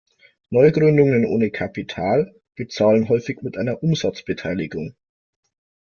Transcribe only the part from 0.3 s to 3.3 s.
Neugründungen ohne Kapital bezahlen